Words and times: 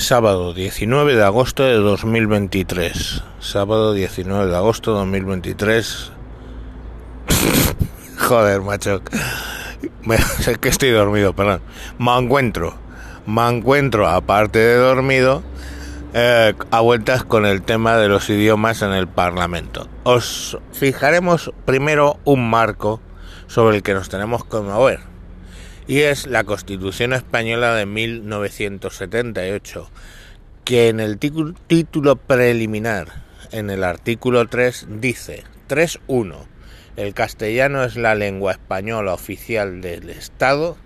Sábado 0.00 0.54
19 0.54 1.14
de 1.14 1.22
agosto 1.22 1.62
de 1.62 1.74
2023. 1.74 3.22
Sábado 3.38 3.92
19 3.92 4.50
de 4.50 4.56
agosto 4.56 4.92
de 4.92 5.00
2023. 5.00 6.12
Joder, 8.18 8.62
macho. 8.62 9.02
Sé 10.38 10.56
que 10.60 10.70
estoy 10.70 10.88
dormido, 10.90 11.34
perdón. 11.34 11.60
Me 11.98 12.16
encuentro. 12.16 12.74
Me 13.26 13.46
encuentro, 13.46 14.08
aparte 14.08 14.58
de 14.58 14.76
dormido, 14.76 15.42
eh, 16.14 16.54
a 16.70 16.80
vueltas 16.80 17.22
con 17.22 17.44
el 17.44 17.60
tema 17.60 17.98
de 17.98 18.08
los 18.08 18.30
idiomas 18.30 18.80
en 18.80 18.92
el 18.92 19.06
Parlamento. 19.06 19.86
Os 20.04 20.56
fijaremos 20.72 21.52
primero 21.66 22.18
un 22.24 22.48
marco 22.48 23.02
sobre 23.48 23.76
el 23.76 23.82
que 23.82 23.92
nos 23.92 24.08
tenemos 24.08 24.46
que 24.46 24.60
mover 24.60 25.09
y 25.90 26.00
es 26.02 26.28
la 26.28 26.44
Constitución 26.44 27.12
Española 27.12 27.74
de 27.74 27.84
1978, 27.84 29.90
que 30.64 30.88
en 30.88 31.00
el 31.00 31.18
título 31.18 32.14
preliminar, 32.14 33.08
en 33.50 33.70
el 33.70 33.82
artículo 33.82 34.46
3, 34.46 34.86
dice 35.00 35.42
3.1. 35.68 36.46
El 36.94 37.12
castellano 37.12 37.82
es 37.82 37.96
la 37.96 38.14
lengua 38.14 38.52
española 38.52 39.12
oficial 39.12 39.80
del 39.80 40.10
Estado. 40.10 40.76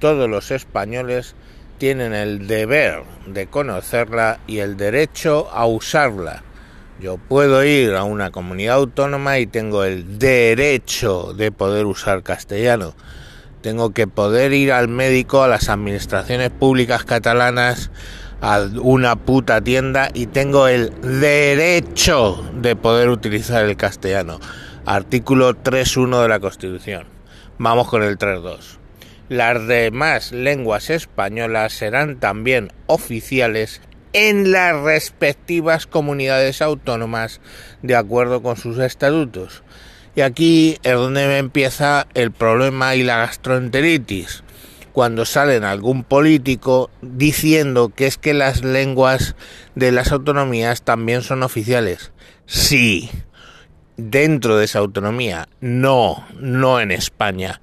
Todos 0.00 0.28
los 0.28 0.50
españoles 0.50 1.34
tienen 1.78 2.12
el 2.12 2.46
deber 2.46 3.04
de 3.26 3.46
conocerla 3.46 4.40
y 4.46 4.58
el 4.58 4.76
derecho 4.76 5.48
a 5.50 5.64
usarla. 5.64 6.42
Yo 7.00 7.16
puedo 7.16 7.64
ir 7.64 7.94
a 7.94 8.04
una 8.04 8.30
comunidad 8.30 8.76
autónoma 8.76 9.38
y 9.38 9.46
tengo 9.46 9.84
el 9.84 10.18
derecho 10.18 11.32
de 11.32 11.52
poder 11.52 11.86
usar 11.86 12.22
castellano 12.22 12.94
tengo 13.66 13.90
que 13.90 14.06
poder 14.06 14.52
ir 14.52 14.70
al 14.70 14.86
médico, 14.86 15.42
a 15.42 15.48
las 15.48 15.68
administraciones 15.68 16.50
públicas 16.50 17.02
catalanas, 17.02 17.90
a 18.40 18.60
una 18.80 19.16
puta 19.16 19.60
tienda 19.60 20.08
y 20.14 20.26
tengo 20.26 20.68
el 20.68 20.92
derecho 21.02 22.48
de 22.54 22.76
poder 22.76 23.08
utilizar 23.08 23.64
el 23.64 23.76
castellano. 23.76 24.38
Artículo 24.84 25.52
3.1 25.52 26.22
de 26.22 26.28
la 26.28 26.38
Constitución. 26.38 27.08
Vamos 27.58 27.88
con 27.88 28.04
el 28.04 28.18
3.2. 28.18 28.78
Las 29.30 29.66
demás 29.66 30.30
lenguas 30.30 30.88
españolas 30.88 31.72
serán 31.72 32.20
también 32.20 32.70
oficiales 32.86 33.80
en 34.12 34.52
las 34.52 34.80
respectivas 34.80 35.88
comunidades 35.88 36.62
autónomas 36.62 37.40
de 37.82 37.96
acuerdo 37.96 38.44
con 38.44 38.56
sus 38.56 38.78
estatutos. 38.78 39.64
Y 40.16 40.22
aquí 40.22 40.78
es 40.82 40.94
donde 40.94 41.36
empieza 41.36 42.06
el 42.14 42.32
problema 42.32 42.94
y 42.94 43.02
la 43.02 43.18
gastroenteritis. 43.18 44.42
Cuando 44.94 45.26
salen 45.26 45.62
algún 45.62 46.04
político 46.04 46.90
diciendo 47.02 47.90
que 47.94 48.06
es 48.06 48.16
que 48.16 48.32
las 48.32 48.64
lenguas 48.64 49.36
de 49.74 49.92
las 49.92 50.12
autonomías 50.12 50.80
también 50.80 51.20
son 51.20 51.42
oficiales. 51.42 52.12
Sí, 52.46 53.10
dentro 53.98 54.56
de 54.56 54.64
esa 54.64 54.78
autonomía. 54.78 55.50
No, 55.60 56.26
no 56.40 56.80
en 56.80 56.92
España. 56.92 57.60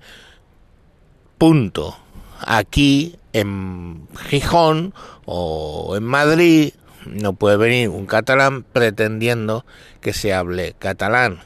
Punto. 1.40 1.98
Aquí, 2.40 3.18
en 3.34 4.08
Gijón 4.30 4.94
o 5.26 5.96
en 5.98 6.04
Madrid, 6.04 6.74
no 7.08 7.34
puede 7.34 7.58
venir 7.58 7.90
un 7.90 8.06
catalán 8.06 8.62
pretendiendo 8.62 9.66
que 10.02 10.14
se 10.14 10.36
hable 10.36 10.76
catalán 10.78 11.40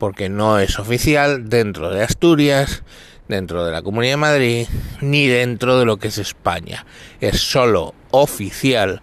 porque 0.00 0.30
no 0.30 0.58
es 0.58 0.78
oficial 0.78 1.50
dentro 1.50 1.90
de 1.90 2.02
Asturias, 2.02 2.82
dentro 3.28 3.66
de 3.66 3.70
la 3.70 3.82
Comunidad 3.82 4.14
de 4.14 4.16
Madrid, 4.16 4.66
ni 5.02 5.28
dentro 5.28 5.78
de 5.78 5.84
lo 5.84 5.98
que 5.98 6.08
es 6.08 6.16
España. 6.16 6.86
Es 7.20 7.42
solo 7.42 7.94
oficial, 8.10 9.02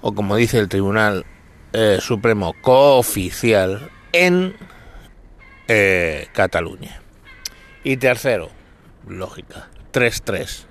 o 0.00 0.14
como 0.14 0.36
dice 0.36 0.60
el 0.60 0.68
Tribunal 0.68 1.26
eh, 1.72 1.98
Supremo, 2.00 2.54
cooficial 2.62 3.90
en 4.12 4.54
eh, 5.66 6.28
Cataluña. 6.32 7.02
Y 7.82 7.96
tercero, 7.96 8.50
lógica, 9.08 9.70
3.3. 9.92 10.66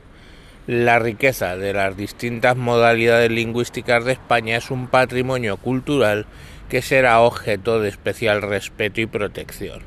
La 0.67 0.97
riqueza 0.99 1.57
de 1.57 1.73
las 1.73 1.97
distintas 1.97 2.55
modalidades 2.55 3.31
lingüísticas 3.31 4.05
de 4.05 4.13
España 4.13 4.55
es 4.55 4.71
un 4.71 4.87
patrimonio 4.87 5.57
cultural 5.57 6.25
que 6.69 6.81
será 6.81 7.19
objeto 7.21 7.79
de 7.79 7.89
especial 7.89 8.41
respeto 8.41 9.01
y 9.01 9.05
protección. 9.05 9.81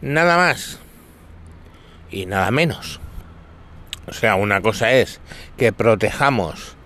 Nada 0.00 0.36
más 0.36 0.78
y 2.10 2.26
nada 2.26 2.50
menos. 2.50 3.00
O 4.06 4.12
sea, 4.12 4.34
una 4.34 4.60
cosa 4.60 4.92
es 4.92 5.20
que 5.56 5.72
protejamos 5.72 6.76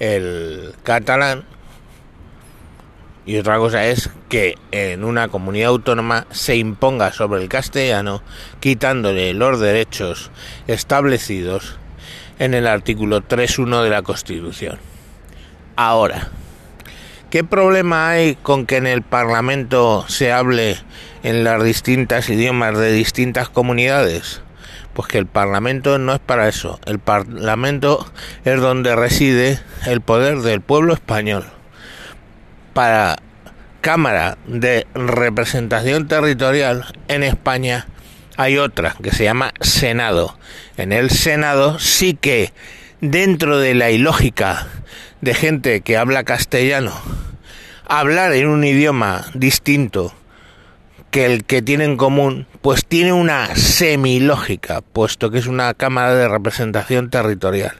el 0.00 0.74
catalán 0.82 1.44
y 3.26 3.38
otra 3.38 3.56
cosa 3.58 3.86
es 3.86 4.10
que 4.28 4.56
en 4.70 5.04
una 5.04 5.28
comunidad 5.28 5.68
autónoma 5.68 6.26
se 6.30 6.56
imponga 6.56 7.12
sobre 7.12 7.42
el 7.42 7.48
castellano 7.48 8.22
quitándole 8.60 9.32
los 9.32 9.60
derechos 9.60 10.30
establecidos 10.66 11.78
en 12.38 12.52
el 12.52 12.66
artículo 12.66 13.22
3.1 13.22 13.82
de 13.82 13.90
la 13.90 14.02
Constitución. 14.02 14.78
Ahora, 15.76 16.28
¿Qué 17.34 17.42
problema 17.42 18.10
hay 18.10 18.36
con 18.36 18.64
que 18.64 18.76
en 18.76 18.86
el 18.86 19.02
Parlamento 19.02 20.04
se 20.06 20.30
hable 20.30 20.76
en 21.24 21.42
las 21.42 21.64
distintas 21.64 22.28
idiomas 22.28 22.78
de 22.78 22.92
distintas 22.92 23.48
comunidades? 23.48 24.40
Pues 24.92 25.08
que 25.08 25.18
el 25.18 25.26
Parlamento 25.26 25.98
no 25.98 26.12
es 26.12 26.20
para 26.20 26.46
eso. 26.48 26.78
El 26.86 27.00
Parlamento 27.00 28.08
es 28.44 28.60
donde 28.60 28.94
reside 28.94 29.58
el 29.84 30.00
poder 30.00 30.42
del 30.42 30.60
pueblo 30.60 30.94
español. 30.94 31.44
Para 32.72 33.16
Cámara 33.80 34.38
de 34.46 34.86
Representación 34.94 36.06
Territorial 36.06 36.84
en 37.08 37.24
España 37.24 37.88
hay 38.36 38.58
otra 38.58 38.94
que 39.02 39.10
se 39.10 39.24
llama 39.24 39.52
Senado. 39.60 40.38
En 40.76 40.92
el 40.92 41.10
Senado 41.10 41.80
sí 41.80 42.14
que 42.14 42.52
dentro 43.00 43.58
de 43.58 43.74
la 43.74 43.90
ilógica 43.90 44.68
de 45.24 45.32
gente 45.32 45.80
que 45.80 45.96
habla 45.96 46.22
castellano 46.22 46.92
hablar 47.86 48.34
en 48.34 48.46
un 48.48 48.62
idioma 48.62 49.24
distinto 49.32 50.12
que 51.10 51.24
el 51.24 51.44
que 51.44 51.62
tiene 51.62 51.84
en 51.84 51.96
común, 51.96 52.46
pues 52.60 52.84
tiene 52.84 53.14
una 53.14 53.56
semilógica, 53.56 54.82
puesto 54.82 55.30
que 55.30 55.38
es 55.38 55.46
una 55.46 55.72
Cámara 55.72 56.14
de 56.14 56.28
Representación 56.28 57.08
Territorial. 57.08 57.72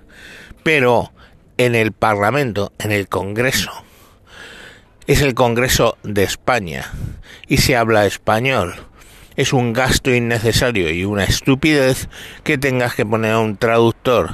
Pero 0.62 1.12
en 1.58 1.74
el 1.74 1.92
Parlamento, 1.92 2.72
en 2.78 2.92
el 2.92 3.08
Congreso, 3.08 3.72
es 5.06 5.20
el 5.20 5.34
Congreso 5.34 5.98
de 6.02 6.22
España 6.22 6.92
y 7.46 7.58
se 7.58 7.76
habla 7.76 8.06
español. 8.06 8.74
Es 9.36 9.52
un 9.52 9.74
gasto 9.74 10.14
innecesario 10.14 10.90
y 10.90 11.04
una 11.04 11.24
estupidez 11.24 12.08
que 12.42 12.56
tengas 12.56 12.94
que 12.94 13.04
poner 13.04 13.32
a 13.32 13.40
un 13.40 13.58
traductor 13.58 14.30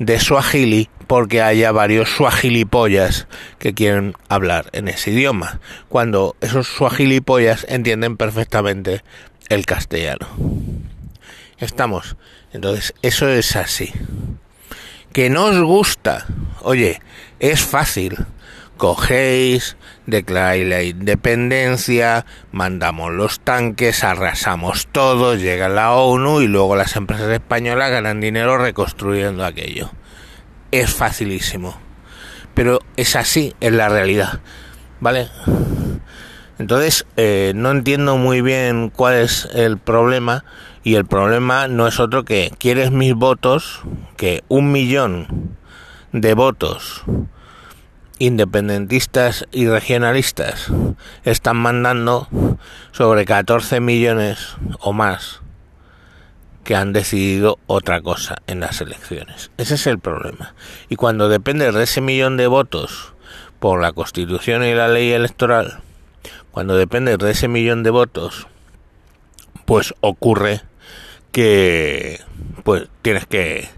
de 0.00 0.18
Swahili 0.18 0.88
porque 1.06 1.42
haya 1.42 1.70
varios 1.72 2.08
suajilipollas 2.08 3.28
que 3.58 3.74
quieren 3.74 4.14
hablar 4.28 4.70
en 4.72 4.88
ese 4.88 5.10
idioma, 5.10 5.60
cuando 5.88 6.36
esos 6.40 6.66
suajilipollas 6.66 7.66
entienden 7.68 8.16
perfectamente 8.16 9.04
el 9.48 9.66
castellano. 9.66 10.26
Estamos. 11.58 12.16
Entonces, 12.52 12.94
eso 13.02 13.28
es 13.28 13.54
así. 13.56 13.92
Que 15.12 15.28
no 15.28 15.44
os 15.46 15.60
gusta. 15.60 16.26
Oye, 16.62 17.02
es 17.38 17.60
fácil. 17.60 18.16
Cogéis, 18.80 19.76
declaráis 20.06 20.66
la 20.66 20.82
independencia, 20.82 22.24
mandamos 22.50 23.12
los 23.12 23.38
tanques, 23.38 24.02
arrasamos 24.02 24.88
todo, 24.90 25.36
llega 25.36 25.68
la 25.68 25.92
ONU 25.92 26.40
y 26.40 26.48
luego 26.48 26.74
las 26.74 26.96
empresas 26.96 27.28
españolas 27.28 27.90
ganan 27.90 28.20
dinero 28.20 28.56
reconstruyendo 28.56 29.44
aquello 29.44 29.90
es 30.70 30.90
facilísimo. 30.92 31.78
Pero 32.54 32.80
es 32.96 33.16
así, 33.16 33.54
en 33.60 33.76
la 33.76 33.88
realidad. 33.88 34.40
¿Vale? 35.00 35.28
Entonces, 36.58 37.06
eh, 37.16 37.52
no 37.54 37.70
entiendo 37.70 38.16
muy 38.16 38.42
bien 38.42 38.90
cuál 38.90 39.16
es 39.16 39.48
el 39.54 39.78
problema. 39.78 40.44
Y 40.82 40.94
el 40.94 41.04
problema 41.04 41.68
no 41.68 41.86
es 41.86 42.00
otro 42.00 42.24
que 42.24 42.52
quieres 42.58 42.90
mis 42.90 43.14
votos, 43.14 43.82
que 44.16 44.42
un 44.48 44.72
millón 44.72 45.56
de 46.12 46.34
votos 46.34 47.04
independentistas 48.20 49.46
y 49.50 49.66
regionalistas 49.66 50.70
están 51.24 51.56
mandando 51.56 52.28
sobre 52.92 53.24
14 53.24 53.80
millones 53.80 54.56
o 54.78 54.92
más 54.92 55.40
que 56.62 56.76
han 56.76 56.92
decidido 56.92 57.58
otra 57.66 58.02
cosa 58.02 58.42
en 58.46 58.60
las 58.60 58.80
elecciones. 58.82 59.50
Ese 59.56 59.74
es 59.74 59.86
el 59.86 59.98
problema. 59.98 60.54
Y 60.90 60.96
cuando 60.96 61.30
depende 61.30 61.72
de 61.72 61.82
ese 61.82 62.02
millón 62.02 62.36
de 62.36 62.46
votos 62.46 63.14
por 63.58 63.80
la 63.80 63.92
Constitución 63.92 64.62
y 64.64 64.74
la 64.74 64.88
ley 64.88 65.10
electoral, 65.12 65.80
cuando 66.50 66.76
depende 66.76 67.16
de 67.16 67.30
ese 67.30 67.48
millón 67.48 67.82
de 67.82 67.90
votos, 67.90 68.46
pues 69.64 69.94
ocurre 70.00 70.60
que 71.32 72.20
pues 72.64 72.88
tienes 73.02 73.24
que 73.26 73.68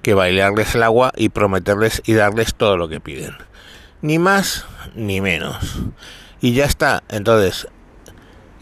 que 0.00 0.14
bailarles 0.14 0.74
el 0.74 0.82
agua 0.82 1.12
y 1.16 1.30
prometerles 1.30 2.02
y 2.04 2.12
darles 2.12 2.54
todo 2.54 2.76
lo 2.76 2.88
que 2.88 3.00
piden. 3.00 3.34
Ni 4.04 4.18
más 4.18 4.66
ni 4.94 5.22
menos. 5.22 5.78
Y 6.42 6.52
ya 6.52 6.66
está. 6.66 7.02
Entonces, 7.08 7.68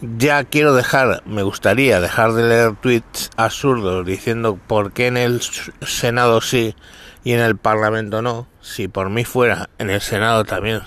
ya 0.01 0.45
quiero 0.45 0.73
dejar, 0.73 1.25
me 1.27 1.43
gustaría 1.43 2.01
dejar 2.01 2.35
de 2.35 2.45
leer 2.45 2.77
tweets 2.77 3.29
absurdos 3.37 4.07
diciendo 4.07 4.57
por 4.69 4.93
qué 4.93 5.09
en 5.09 5.17
el 5.17 5.41
Senado 5.81 6.41
sí 6.43 6.77
y 7.25 7.33
en 7.33 7.41
el 7.41 7.57
Parlamento 7.57 8.23
no. 8.23 8.47
Si 8.61 8.87
por 8.87 9.11
mí 9.11 9.25
fuera, 9.25 9.69
en 9.79 9.91
el 9.91 10.01
Senado 10.01 10.45
también 10.45 10.83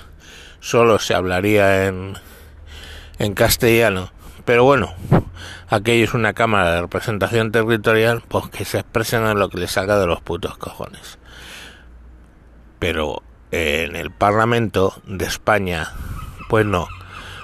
solo 0.61 0.99
se 0.99 1.15
hablaría 1.15 1.87
en, 1.87 2.13
en 3.19 3.33
castellano. 3.33 4.13
Pero 4.45 4.63
bueno, 4.63 4.93
aquello 5.67 6.05
es 6.05 6.13
una 6.13 6.31
Cámara 6.31 6.75
de 6.75 6.79
Representación 6.79 7.51
Territorial, 7.51 8.23
pues 8.25 8.47
que 8.47 8.63
se 8.63 8.79
expresen 8.79 9.25
en 9.25 9.37
lo 9.37 9.49
que 9.49 9.57
les 9.57 9.71
salga 9.71 9.99
de 9.99 10.07
los 10.07 10.21
putos 10.21 10.57
cojones. 10.57 11.19
Pero 12.79 13.21
en 13.55 13.95
el 13.95 14.11
Parlamento 14.11 15.01
de 15.05 15.25
España, 15.25 15.93
pues 16.49 16.65
no. 16.65 16.89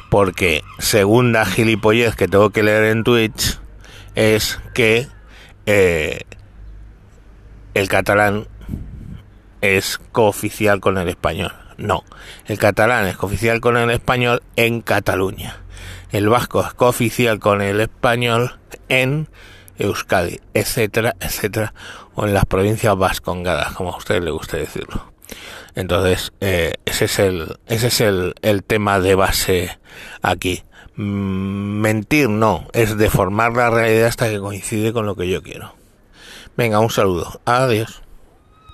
Porque 0.10 0.62
segunda 0.78 1.46
gilipollez 1.46 2.16
que 2.16 2.28
tengo 2.28 2.50
que 2.50 2.64
leer 2.64 2.84
en 2.86 3.06
Twitch 3.06 3.60
es 4.16 4.60
que 4.74 5.08
eh, 5.66 6.24
el 7.74 7.88
catalán 7.88 8.48
es 9.62 10.00
cooficial 10.12 10.82
con 10.82 10.98
el 10.98 11.08
español. 11.08 11.54
No, 11.78 12.04
el 12.46 12.58
catalán 12.58 13.08
es 13.08 13.16
cooficial 13.16 13.62
con 13.62 13.78
el 13.78 13.90
español 13.90 14.44
en 14.58 14.82
Cataluña. 14.82 15.62
El 16.12 16.28
vasco 16.28 16.62
es 16.62 16.74
cooficial 16.74 17.40
con 17.40 17.62
el 17.62 17.80
español 17.80 18.60
en 18.90 19.30
Euskadi, 19.78 20.42
etcétera, 20.54 21.16
etcétera, 21.22 21.74
o 22.16 22.28
en 22.28 22.34
las 22.34 22.46
provincias 22.46 22.98
vascongadas, 22.98 23.72
como 23.72 23.94
a 23.94 23.98
usted 23.98 24.22
le 24.22 24.32
guste 24.32 24.58
decirlo. 24.58 25.12
Entonces, 25.76 26.34
eh, 26.42 26.74
ese 26.86 27.06
es 27.06 27.20
el, 27.20 27.58
ese 27.68 27.88
es 27.88 28.02
el, 28.02 28.36
el 28.42 28.64
tema 28.64 29.00
de 29.00 29.16
base 29.16 29.80
aquí. 30.22 30.64
Mm, 30.96 31.82
mentir 31.82 32.30
no, 32.30 32.68
es 32.74 32.98
deformar 32.98 33.54
la 33.54 33.70
realidad 33.70 34.08
hasta 34.08 34.30
que 34.30 34.40
coincide 34.40 34.94
con 34.94 35.06
lo 35.06 35.16
que 35.16 35.30
yo 35.30 35.42
quiero. 35.42 35.74
Venga, 36.58 36.80
un 36.80 36.90
saludo. 36.90 37.40
Adiós. 37.46 38.02